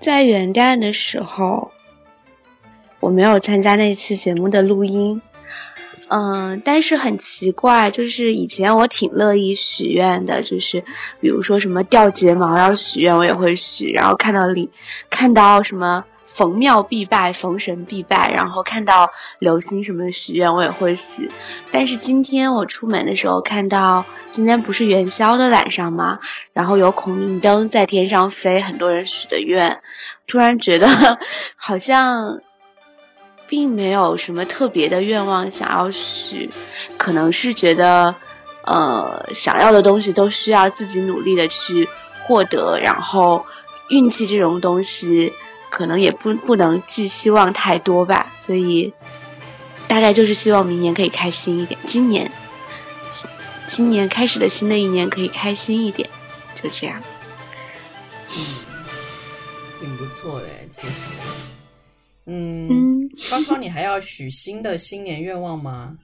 [0.00, 1.72] 在元旦的时候，
[3.00, 5.20] 我没有参加那期节目的录音。
[6.10, 10.82] 嗯，但是很奇怪，就是以前我挺乐意许愿的，就是
[11.20, 13.92] 比如说什么掉睫毛要许愿，我也会许。
[13.92, 14.70] 然后看到里
[15.10, 21.30] 看到什么逢庙必拜、逢神必拜，然后看到流星什么许愿，我也会许。
[21.72, 26.18] 但是今天我出门的时候看到，今天不是元宵的晚上吗？
[26.52, 29.80] 然后有孔明灯在天上飞，很多人许的愿，
[30.26, 30.86] 突然觉得
[31.56, 32.40] 好像
[33.48, 36.48] 并没有什么特别的愿望想要许，
[36.96, 38.14] 可能是觉得
[38.64, 41.88] 呃想要的东西都需要自己努力的去
[42.26, 43.44] 获得，然后
[43.88, 45.32] 运气这种东西
[45.70, 48.92] 可能也不不能寄希望太多吧，所以
[49.86, 52.30] 大概就是希望明年可以开心一点，今年
[53.70, 56.08] 今年开始的新的一年可以开心一点，
[56.60, 57.00] 就这样。
[59.80, 60.92] 挺不错的，其实。
[62.26, 65.96] 嗯，嗯，超超，你还要许新的新年愿望吗？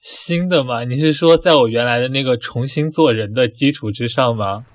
[0.00, 0.84] 新的吗？
[0.84, 4.66] 你是说在我原来的那个重新做人的基础之上吗？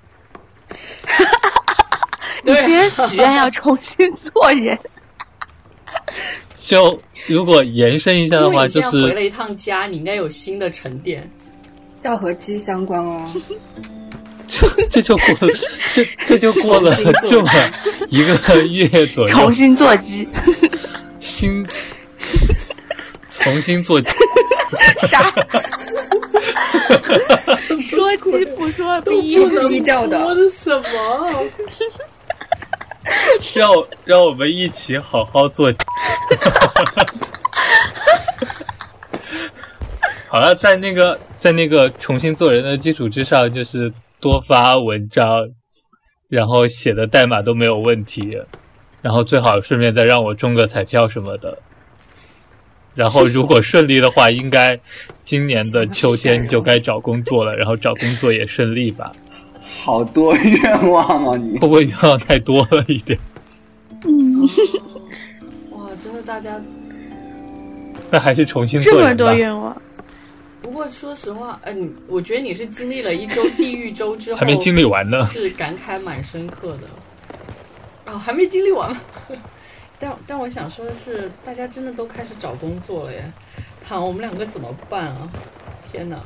[2.44, 4.78] 你今天许愿要重新做人，
[6.62, 11.28] 就如果延伸一下的话，就是回了一趟家，你应该有新的沉淀。
[12.02, 13.26] 要和鸡相关哦。
[14.46, 15.54] 这这就过了，
[15.94, 16.94] 这这就过了
[17.28, 17.50] 这么
[18.10, 18.34] 一个
[18.66, 20.28] 月左右重，新做鸡，
[21.18, 21.66] 新
[23.30, 23.98] 重新做
[25.10, 25.32] 啥？
[27.88, 31.42] 说鸡不说逼，低调的说的什么？
[33.54, 33.70] 让
[34.04, 35.72] 让我们一起好好做。
[40.28, 45.50] 好了，在那个在那个重新做人的基础之上，就是多发文章，
[46.28, 48.38] 然后写的代码都没有问题，
[49.00, 51.58] 然后最好顺便再让我中个彩票什么的。
[52.94, 54.78] 然后如果顺利的话，应该
[55.22, 59.12] 今年的秋天就该找工作了，然后找工作也顺利吧？
[59.82, 63.18] 好多愿望啊，你会不会愿望太多了一点？
[64.04, 64.40] 嗯，
[65.70, 66.60] 哇，真的，大家。
[68.10, 69.34] 那还是重新这么做人吧多。
[69.34, 69.76] 愿望，
[70.62, 75.26] 不过说实话，哎、你我觉得你是经历了一周地狱周之后，还没经历完呢。
[75.26, 78.12] 是感慨蛮深刻的。
[78.12, 79.00] 哦，还没经历完吗？
[79.98, 83.32] 但但我想说的是，大家真的都开始找工作了耶。
[83.86, 85.28] 躺，我们两个怎么办啊？
[85.90, 86.18] 天哪！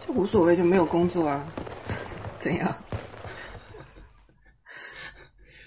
[0.00, 1.42] 这无所谓，就没有工作啊，
[2.46, 2.72] 怎样？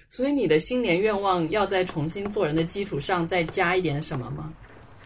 [0.10, 4.54] 所以你的新年愿望要在重新做人的基础上再加一点什么吗？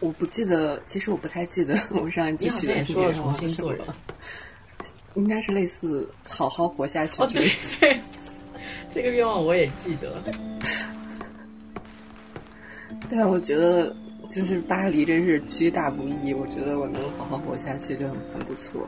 [0.00, 3.96] 我不记得，其实我不太记得 我上一你好次许的像也说了愿望重新做人是什么，
[5.14, 7.48] 应该是类似好好活下去哦，对。
[7.80, 7.98] 对，
[8.92, 10.22] 这个愿望我也记得。
[13.08, 13.94] 对啊，我觉得
[14.30, 18.86] 就是巴黎真是居大不易，我觉得我能好好活下去就很很不错。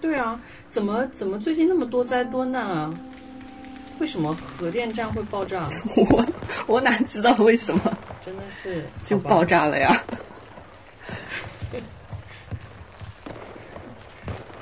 [0.00, 2.94] 对啊，怎么怎么最近那么多灾多难啊？
[3.98, 5.68] 为什么核电站会爆炸？
[5.96, 6.24] 我
[6.68, 7.80] 我哪知道为什么
[8.24, 10.02] 真的是就爆炸了呀？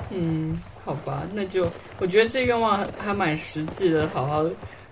[0.09, 4.43] 嗯，好吧，那就我觉得这愿望还还蛮实际的，好好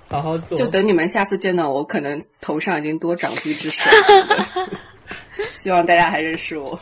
[0.10, 0.56] 好好做。
[0.56, 3.90] 就等你们下次见到我，可能头上已经多长出一只手。
[5.50, 6.80] 希望大家还认识我。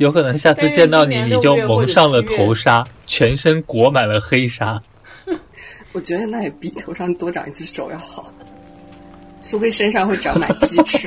[0.00, 4.80] 有可能下次见到你，你就蒙上了头纱，全身裹满了黑纱。
[5.92, 8.32] 我觉得那也比头上多长一只手要好，
[9.42, 11.06] 说不定身上会长满鸡翅。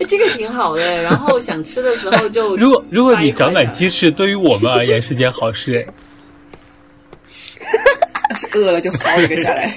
[0.00, 5.86] 哎这个挺好的，然后想吃的时候就 如果如果你长满满鸡翅，对于我们而言是件好事。
[8.54, 9.70] 饿了就薅一个下来。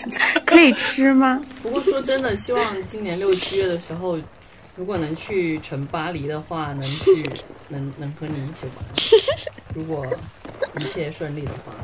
[0.46, 1.42] 可以吃吗？
[1.62, 4.18] 不过说真的，希望今年六七月的时候，
[4.78, 7.34] 如果能去成巴黎的话，能去
[7.70, 8.86] 能能和你一起玩。
[9.74, 10.06] 如果
[10.80, 11.84] 一切顺利的话，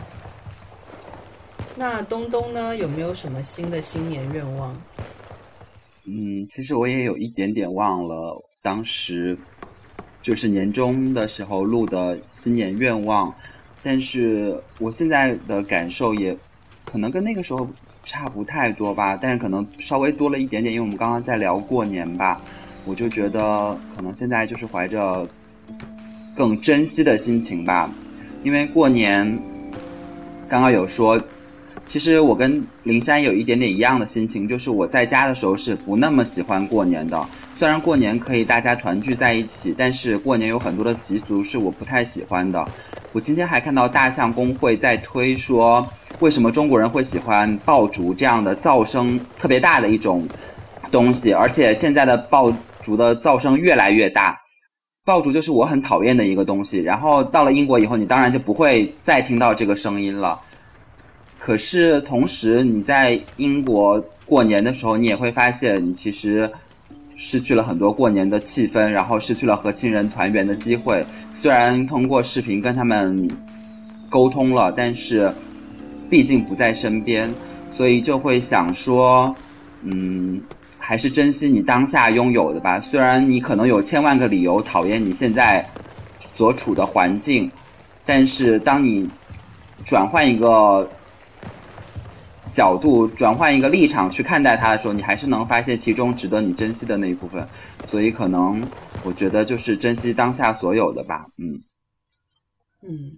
[1.73, 2.77] 那东东呢？
[2.77, 4.86] 有没有什么新的新年愿望？
[6.06, 9.39] 嗯，其实我也有一点点忘了，当时
[10.21, 13.34] 就是年终的时候录的新年愿望，
[13.82, 16.38] 但是我现在的感受也
[16.84, 22.38] 可能跟那个时候差不太多吧，但是可能稍微多了一点点，因为我们刚刚在聊过年吧，
[22.86, 25.28] 我就觉得可能现在就是怀着
[26.36, 27.89] 更珍惜的心情吧，
[28.43, 29.39] 因为过年
[30.48, 31.22] 刚刚有说。
[31.86, 37.28] 其实我跟林珊有一点点一样的心情，就是我在家的时候是不那么喜欢过年的。
[37.60, 42.65] 虽然过年可以大家团聚在一起，但是过年有很多的习俗是我不太喜欢的。
[43.12, 45.86] 我今天还看到大象公会在推说，
[46.19, 50.26] 为什么中国人会喜欢爆竹这样的噪声特别大的一种
[50.89, 52.52] 东西，而且现在的爆
[52.84, 54.38] 竹的噪声越来越大。
[55.06, 56.80] 爆竹就是我很讨厌的一个东西。
[56.80, 60.39] 然后到了英国以后，你当然就不会再听到这个声音了。
[61.39, 66.50] 可是同时，你在英国过年的时候，你也会发现，你其实
[67.17, 71.06] 失去了很多过年的气氛，然后失去了和亲人团圆的机会。
[71.34, 73.30] 虽然通过视频跟他们
[74.10, 75.34] 沟通了，但是
[76.10, 77.30] 毕竟不在身边，
[77.76, 79.36] 所以就会想说，
[79.82, 80.41] 嗯，
[80.86, 82.78] 还是珍惜你当下拥有的吧。
[82.82, 85.65] 虽然你可能有千万个理由讨厌你现在
[86.36, 87.50] 所处的环境，
[88.06, 89.10] 但是当你
[89.86, 90.91] 转换一个
[92.52, 97.48] 角度转换一个立场去看待它的时候，你还是能发现其中值得你珍惜的那一部分。
[97.89, 98.62] 所以，可能
[99.04, 101.26] 我觉得就是珍惜当下所有的吧。
[101.38, 101.62] 嗯
[102.82, 103.17] 嗯，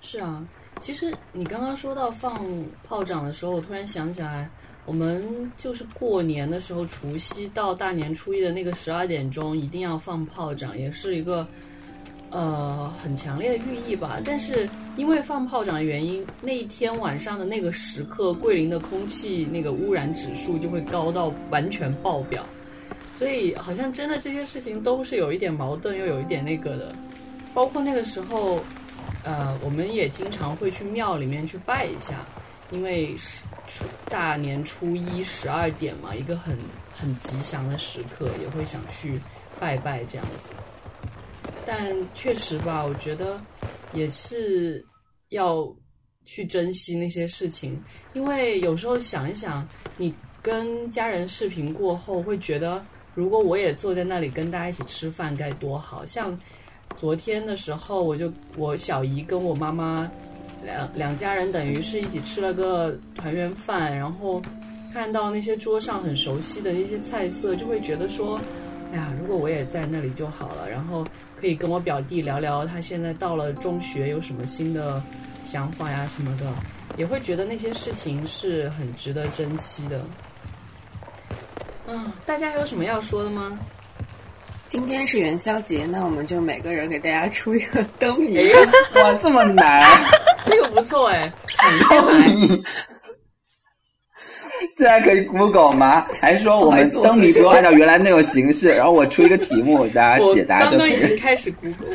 [0.00, 0.44] 是啊。
[0.80, 2.44] 其实你刚刚说到放
[2.82, 4.50] 炮仗的时候，我突然想起来，
[4.88, 11.46] 我们就是过年的时候，除夕到大年初一的那个十二点钟一定要放炮仗，也是一个
[12.30, 14.18] 呃很强烈的寓意吧。
[14.24, 22.42] 但是因为放炮仗的原因，那一天晚上的那个时刻，桂林的空气那个污染指数就会高到完全爆表。
[23.12, 26.94] 所以好像真的这些事情都是有一点矛盾，又有一点那个的。
[27.52, 28.60] 包括那个时候，
[29.22, 32.24] 呃，我们也经常会去庙里面去拜一下，
[32.70, 36.58] 因为是初大年初一十二点嘛，一个很
[36.92, 39.20] 很吉祥的时刻，也会想去
[39.60, 40.48] 拜拜这样子。
[41.64, 43.38] 但确实吧，我觉得
[43.92, 44.84] 也是
[45.28, 45.64] 要
[46.24, 47.80] 去珍惜那些事情，
[48.14, 49.66] 因为有时候想一想，
[49.98, 52.82] 你跟家人视频过后，会觉得
[53.14, 56.06] 如果我也坐在那里跟大家一起吃饭，该多好！
[56.06, 56.38] 像
[56.96, 60.10] 昨天的时候，我就我小姨跟我妈妈
[60.62, 64.42] 两两家人等于是一起吃了个团圆饭，然后
[64.92, 68.40] 看到那些桌上很熟悉的那些菜色，就会觉得说，
[68.92, 71.06] 哎呀，如果我也在那里就好了，然后
[71.36, 75.02] 可以跟我表弟聊聊他现在到了中学有什么新的
[75.44, 76.52] 想法呀什么的，
[76.96, 80.00] 也会觉得那些事情是很值得珍惜的。
[81.86, 83.58] 嗯，大家还有什么要说的吗？
[84.68, 88.38] 今天是元宵节，那我们就每个人给大家出一个灯谜。
[88.96, 89.82] 哇，这么难！
[90.44, 91.32] 这个不错哎，
[91.72, 92.28] 你先来。
[94.76, 96.04] 现在可以 Google 吗？
[96.20, 101.18] 还是说我们灯谜不用按照原来那种形式，然后我出一个题目，大家解答就可我刚刚已经以？
[101.18, 101.88] 开始 Google。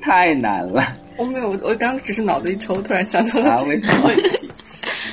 [0.00, 0.92] 太难了。
[1.18, 4.48] 我没有，我刚刚只是脑子一抽，突然想到了啊这个为什么问题。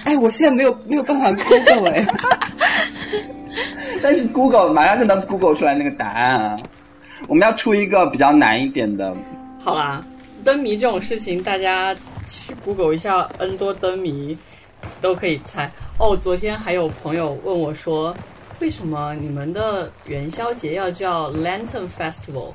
[0.06, 2.06] 哎，我现在没有没有办法 Google 哎。
[4.04, 6.56] 但是 Google 马上就能 Google 出来那个答案啊。
[7.28, 9.12] 我们要出一个比较难一点的，
[9.60, 10.06] 好啦，
[10.44, 11.96] 灯谜这种事情，大家
[12.28, 14.38] 去 Google 一下 N 多灯谜，
[15.02, 15.70] 都可以猜。
[15.98, 18.16] 哦，昨天还有朋友问我说，
[18.60, 22.54] 为什么你们的元宵节要叫 Lantern Festival？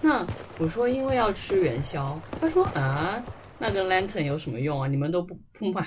[0.00, 0.24] 那
[0.58, 2.18] 我说因为要吃元宵。
[2.40, 3.20] 他说啊，
[3.58, 4.86] 那跟 Lantern 有什么用啊？
[4.86, 5.84] 你们都不不买。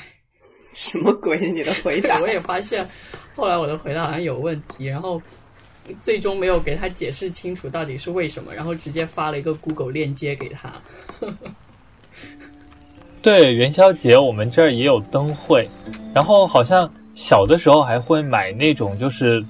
[0.77, 1.49] 什么鬼？
[1.49, 2.19] 你的回答？
[2.21, 2.87] 我也发现，
[3.35, 5.19] 后来我的回答好像有问题，然后
[5.99, 10.71] 最终没有给他解释清楚到底是为什么，然后直接发了一个 Google 链接给他。
[13.23, 15.67] 对，元宵节我们这儿也有灯会，
[16.13, 19.43] 然后好像小的时候还会买那种就是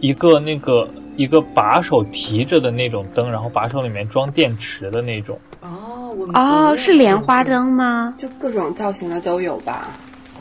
[0.00, 5.36] 一个那个一个把手提着的那种灯，然后把手里面装电池的那种。
[5.60, 8.14] 哦，我哦，是莲花灯吗？
[8.16, 9.88] 就各种造型的都有吧？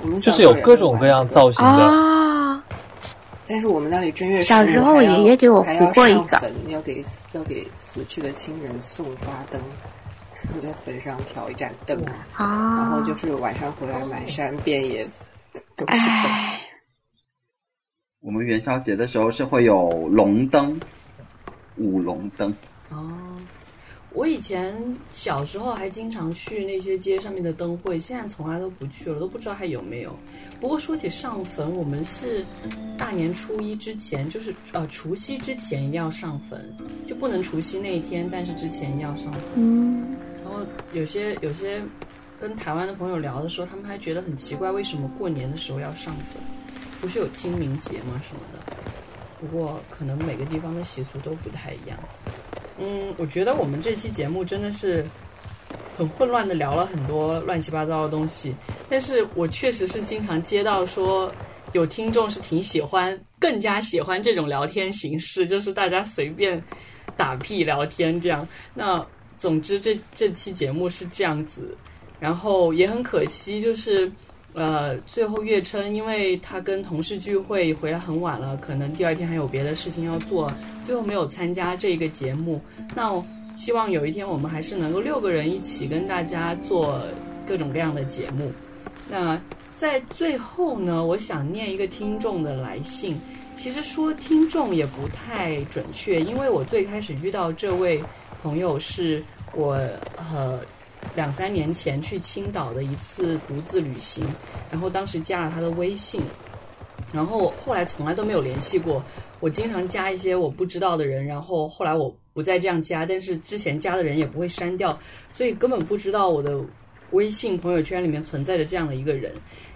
[0.06, 1.84] 我们就是有各种各样造型的。
[1.84, 2.64] 啊，
[3.48, 9.60] 但是我们那里正月十五小时候还要爷爷给我还要糊过一个上坟，要给要给死去的亲人送花灯，
[10.54, 15.04] 我在坟上挑一盏灯，然啊后，就是晚上回来满山遍野
[15.76, 16.32] 都是灯。
[16.32, 16.60] 哎，
[18.22, 20.80] 我们元宵节的时候是会有龙灯，
[21.78, 22.54] 舞龙灯。
[22.92, 23.10] 哦，
[24.16, 24.74] 我以前
[25.12, 30.18] 小时候还经常去那些街上面的灯会，现在从来都不去了，都不知道还有没有。
[30.62, 32.46] 不过说起上坟，我们是
[32.98, 36.74] 大年初一之前，就是呃除夕之前一定要上坟，
[37.06, 39.42] 就不能除夕那一天，但是之前一定要上坟。
[39.56, 41.84] 嗯，然后有些有些
[42.40, 46.42] 跟台湾的朋友聊的时候，他们还觉得很奇怪，为什么过年的时候要上坟？
[47.02, 48.22] 不是有清明节吗？
[48.26, 48.60] 什么的？
[49.42, 52.00] 不过可能每个地方的习俗都不太一样。
[52.78, 55.06] 嗯，我觉得我们这期节目真的是
[55.98, 58.54] 很混乱的聊了很多乱七八糟的东西，
[58.90, 61.32] 但是我确实是经常接到说
[61.72, 66.62] 有听众是挺喜欢，更加喜欢这种聊天形式，就是大家随便
[67.16, 68.48] 打屁聊天这样。
[68.74, 69.06] 那
[69.38, 71.78] 总之这这期节目是这样子，
[72.20, 74.12] 然后也很可惜，就是
[74.56, 80.52] 呃最后月琛因为他跟同事聚会回来很晚了，可能第二天还有别的事情要做，
[80.82, 82.62] 最后没有参加这个节目。
[82.96, 83.24] 那
[83.56, 87.02] 希望有一天我们还是能够六个人一起跟大家做
[87.46, 88.52] 各种各样的节目。
[89.10, 89.40] 那
[89.74, 93.20] 在最后呢，我想念一个听众的来信。
[93.58, 98.04] 其实说听众也不太准确，因为我最开始遇到这位
[98.44, 99.80] 朋友是我
[100.18, 100.60] 呃
[101.16, 104.26] 两三年前去青岛的一次独自旅行，
[104.72, 106.22] 然后当时加了他的微信，
[107.14, 109.04] 然后后来从来都没有联系过。
[109.40, 114.98] 我经常加一些我不知道的人，然后后来我不再这样加，但是之前加的人也不会删掉，
[115.32, 116.60] 所以根本不知道我的
[117.12, 119.34] 微信朋友圈里面存在着这样的一个人。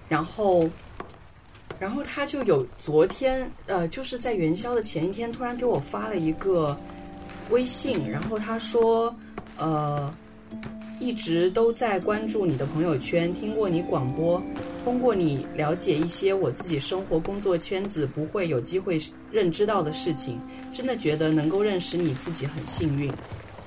[0.07, 0.67] 然后，
[1.77, 6.75] 然后他就有昨天呃，就是在元宵的前一天，突然给我发了一个
[7.49, 9.15] 微信，然后他说
[9.55, 10.13] 呃。
[10.99, 14.41] 一直都在关注你的朋友圈，听过你广播，
[14.83, 18.97] 通过你了解一些我自己生活工作圈子不会有机会
[19.31, 20.39] 认知到的事情，
[20.73, 23.11] 真的觉得能够认识你自己很幸运。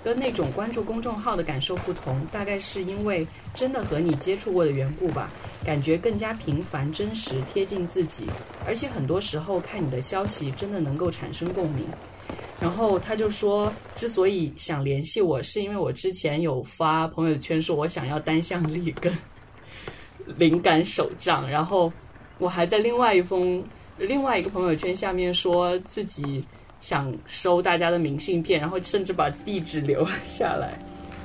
[0.04, 3.24] 跟那种关注公众号的感受不同，大概是因为
[3.54, 5.30] 真的和你接触过的缘故吧，
[5.64, 8.26] 感觉更加平凡、真实、贴近自己，
[8.66, 11.86] 而且很多时候看你的消息真的能够产生共鸣。
[12.60, 19.12] 然后他就说，之所以想联系我，是因为我之前有发朋友圈说我想要单向力跟
[20.36, 21.92] 灵感手账，然后
[22.38, 23.64] 我还在另外一封
[23.98, 26.44] 另外一个朋友圈下面说自己
[26.80, 30.78] 想收大家的明信片，然后甚至把地址留了下来。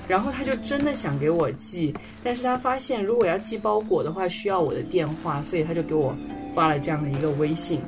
[0.08, 1.94] 然后他就真的想给我寄，
[2.24, 6.16] 但是他发现如果要寄包裹的话需要我的电话，所以他就给我
[6.56, 7.82] 发了这样的一个微信。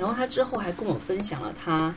[0.00, 1.94] 然后他之后还跟我分享了他。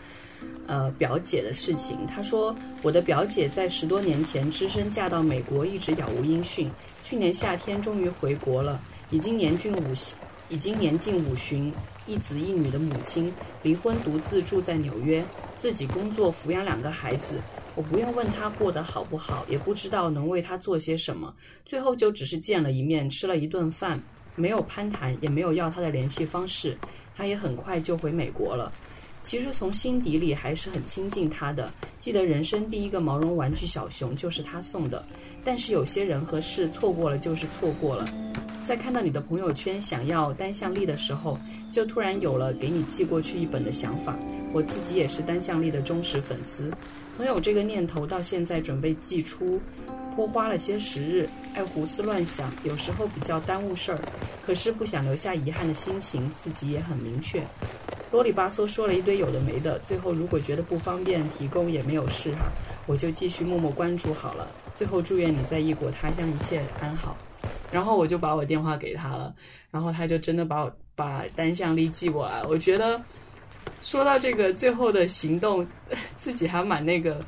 [0.68, 6.70] 呃，表姐的事情，她说我的表姐在十多年前只身嫁到美国，一直杳无音讯。
[7.04, 10.16] 去年夏天终于回国了，已经年近五旬，
[10.50, 11.74] 已经年近五旬，
[12.06, 13.34] 一子一女的母亲，
[13.64, 15.26] 离婚独自住在纽约，
[15.56, 17.42] 自己工作抚养两个孩子。
[17.74, 21.34] 我不愿问她过得好不好，也不知道能为她做些什么。
[21.66, 24.02] 最后就只是见了一面，吃了一顿饭，
[24.36, 26.78] 没有攀谈，也没有要她的联系方式。
[27.16, 28.74] 她也很快就回美国了。
[29.28, 31.70] 其实从心底里还是很亲近他的。
[32.00, 35.06] 记得人生第一个毛绒玩具小熊就是他送的。
[35.44, 38.08] 但是有些人和事错过了就是错过了。
[38.64, 41.38] 在看到你的朋友圈想要单向力的时候，
[41.70, 44.18] 就突然有了给你寄过去一本的想法。
[44.54, 46.72] 我自己也是单向力的忠实粉丝，
[47.18, 49.60] 从有这个念头到现在准备寄出，
[50.16, 54.00] 多花了些时日，爱胡思乱想，有时候比较耽误事儿。
[54.46, 57.44] 可是不想留下遗憾的心情，自己也很明确。
[58.12, 62.52] 啰里吧嗦说了一堆有的没的，最后如果觉得不方便提供也没有事哈，
[62.86, 64.54] 我就继续默默关注好了。
[64.76, 67.18] 最后祝愿你在异国他乡一切安好。
[67.72, 69.34] 然后我就把我电话给他了，
[69.72, 72.44] 然后他就真的把我把单向力寄过来。
[72.44, 73.02] 我觉得
[73.82, 75.66] 说到这个最后的行动，
[76.18, 77.24] 自己还蛮那个。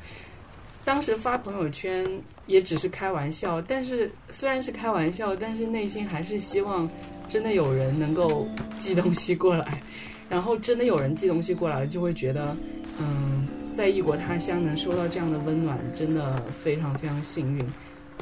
[0.84, 2.06] 当时发朋友圈
[2.46, 6.90] 也只是开玩笑，但是虽然是开玩笑，但是内心还是希望
[7.28, 9.80] 真的有人能够寄东西过来。
[10.28, 12.56] 然后真的有人寄东西过来，就会觉得，
[12.98, 17.64] 嗯，在异国他乡能收到这样的温暖，真的非常非常幸运，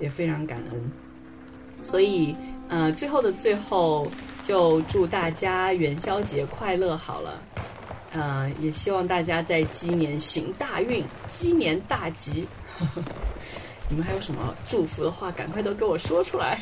[0.01, 0.91] 也非常感恩。
[1.83, 2.35] 所以，
[2.69, 4.11] 呃，最后的最后，
[4.43, 7.41] 就祝大家元宵节快乐好了。
[8.13, 12.49] 呃，也希望大家在鸡年行大运，鸡年大吉。
[13.91, 16.59] 你们还有什么祝福的话，赶快都给我说出来。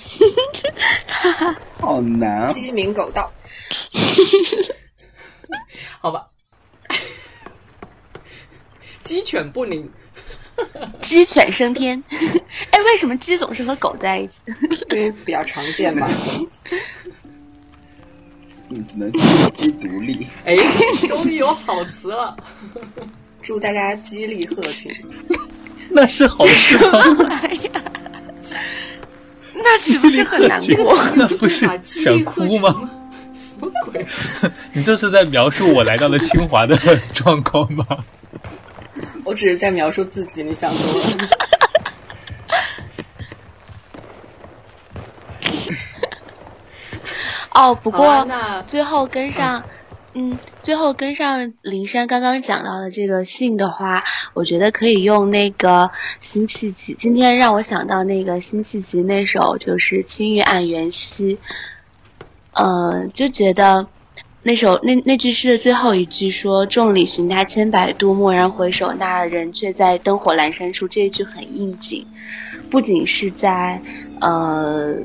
[1.80, 3.32] 好难，鸡鸣狗盗。
[6.00, 6.24] 好吧，
[9.02, 9.90] 鸡犬不宁，
[11.02, 12.02] 鸡犬升天。
[12.70, 14.32] 哎，为什么鸡总是和狗在一起？
[14.90, 16.08] 因为比较常见吧。
[18.76, 19.10] 你只能
[19.54, 20.26] 鸡独立。
[20.44, 20.54] 哎，
[21.08, 22.36] 终于有好词了。
[23.40, 24.92] 祝大家激励鹤群。
[25.88, 27.00] 那是好事吗？
[27.30, 27.82] 哎呀，
[29.54, 30.94] 那是不是很难过？
[31.14, 32.90] 那不是想哭吗？
[33.32, 34.04] 什么鬼？
[34.74, 36.76] 你这是在描述我来到了清华的
[37.14, 37.86] 状况吗？
[39.24, 41.45] 我只是在描述自己，你想多了。
[47.56, 48.26] 哦，不过
[48.66, 49.64] 最后跟上，
[50.12, 54.04] 嗯，最后跟上林珊刚刚讲到的这个信的话，
[54.34, 55.90] 我觉得可以用那个
[56.20, 56.94] 辛弃疾。
[56.98, 61.36] 今天让我想到那个辛弃疾那首就是《青玉案元夕》，
[62.52, 63.86] 呃，就觉得
[64.42, 72.06] 那首那那句诗的最后一句说“众里寻他千百度，蓦然回首，那人却在灯火阑珊处”，这一句很应景，
[72.70, 73.80] 不仅是在
[74.20, 74.96] 呃。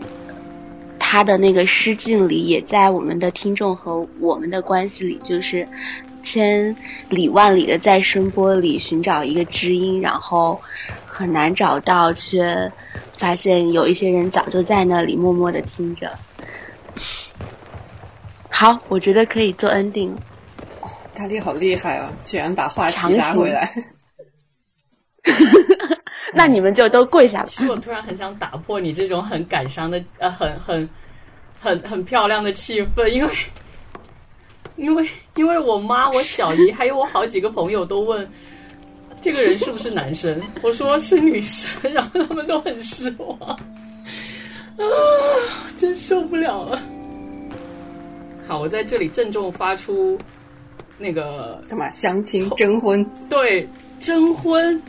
[1.04, 5.68] 他的那个诗境里，也在我们的听众和我们的关系里，就是
[6.24, 6.76] 千
[7.10, 10.62] 里万里的在声波里寻找一个知音，然后
[11.04, 12.72] 很难找到，却
[13.18, 16.12] 发现有一些人早就在那里默默的听着。
[18.50, 20.12] 好，我觉得可以做 ending。
[21.16, 23.74] 大力好厉害啊，居然把话题拉回来。
[26.34, 27.46] 那你们就都跪下吧。
[27.46, 30.90] 其实我突然很想打破你这种很感伤的呃，很很
[31.60, 33.34] 很很漂亮的气氛，因为
[34.78, 38.28] 因为因为我妈、我小姨还有我好几个朋友都问
[39.22, 43.58] 这个人是不是男生，我说是女生，然后他们都很失望，啊，
[45.78, 46.82] 真受不了了。
[48.48, 50.18] 好，我在这里郑重发出
[50.98, 51.92] 那个干嘛？
[51.92, 53.06] 相亲征婚？
[53.30, 53.68] 对
[54.00, 54.82] 征婚。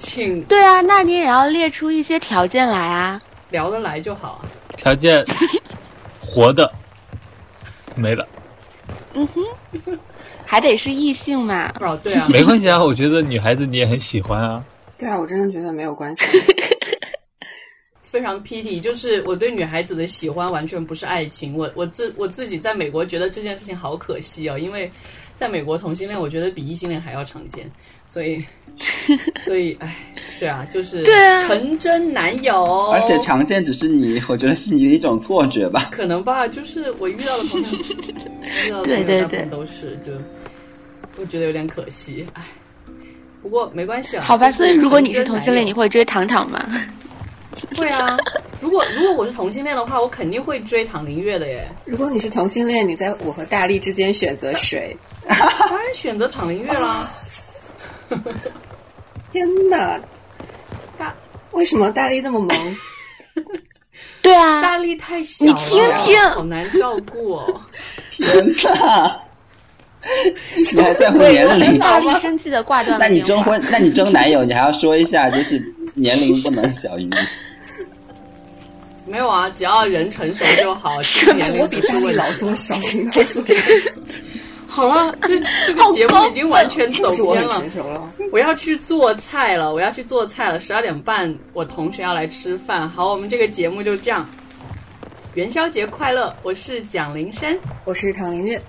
[0.00, 3.20] 请对啊，那你也要列出一些条件来啊，
[3.50, 4.48] 聊得来就好啊。
[4.76, 5.22] 条件
[6.18, 6.72] 活的
[7.94, 8.26] 没了，
[9.12, 9.98] 嗯哼，
[10.46, 11.70] 还得是异性嘛。
[11.80, 14.64] 哦，对啊， 没关系啊，我觉得女孩子你也很喜欢啊。
[14.98, 16.24] 对啊，我真的觉得没有关系。
[18.00, 21.56] 非常 pity，就是我对女孩子的喜欢完全不是爱情。
[21.56, 24.90] 我我自我自己在美国觉得这件事情好可惜哦，因为
[25.40, 27.64] 在美国同性恋我觉得比异性恋还要常见，
[28.06, 28.44] 所以
[29.40, 29.96] 所以哎，
[30.38, 35.88] 对啊，就是对啊成真男友，而且常见只是你，我觉得是你的一种错觉吧。
[35.92, 37.68] 可能吧，就是我遇到的朋友，
[38.68, 40.12] 遇到的朋友对对对大部分都是就，
[41.16, 42.42] 我觉得有点可惜，哎。
[43.42, 44.22] 不过没关系啊。
[44.22, 46.62] 好吧，所以如果你是同性恋，你会追糖糖吗？
[47.74, 48.06] 会啊。
[48.60, 51.66] 如果如果我是同性恋的话，我肯定会追唐林月的耶。
[51.84, 54.96] 如果你是同性恋，你在我和大力之间选择谁？
[55.26, 57.10] 当然选择唐林月啦。
[59.32, 59.98] 天哪！
[60.98, 61.14] 大
[61.52, 62.76] 为什么大力那么萌？
[64.20, 67.60] 对啊，大力太小你了，听听好难照顾哦。
[68.10, 68.28] 天
[68.64, 69.20] 哪！
[70.74, 71.78] 你还在乎年龄？
[71.78, 75.62] 大力生气的挂断了那你征婚，那你征男友，你还要说一下，就是
[75.94, 77.10] 年龄不能小于你。
[79.10, 81.00] 没有啊，只要人成熟就好，
[81.34, 82.16] 年龄比大力不是问题。
[82.16, 82.76] 老多少？
[82.76, 83.44] 你告诉我，
[84.68, 87.60] 好了，这这个节目已经完全走偏了。
[88.30, 90.60] 我要去做菜了，我要去做菜了。
[90.60, 92.88] 十二点半，我同学要来吃饭。
[92.88, 94.28] 好，我们这个节目就这样。
[95.34, 96.32] 元宵节快乐！
[96.44, 98.62] 我是蒋林山，我是唐林月，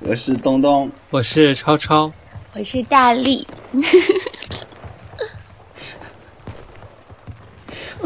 [0.00, 2.12] 我是东东，我是超超，
[2.54, 3.46] 我是大力，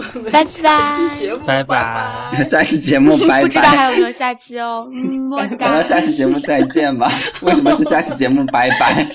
[0.32, 7.10] 拜拜，下期节目拜拜，下期节目 拜拜，不知道还有没有下期哦，嗯， 我们，下期节目再见吧。
[7.42, 9.06] 为什么是下期节目拜拜？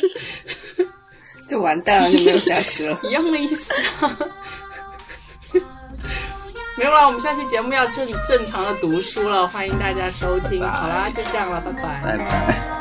[1.47, 4.17] 就完蛋了，就没有下期了，一样的意思、啊。
[6.77, 10.61] 没有了，我们下期节目要正正常的读书了，欢迎大家收听。
[10.65, 12.80] 好啦，就这样了，拜拜，拜拜。